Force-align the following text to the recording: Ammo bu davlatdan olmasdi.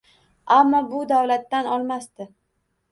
Ammo 0.55 0.79
bu 0.95 1.03
davlatdan 1.13 1.71
olmasdi. 1.77 2.29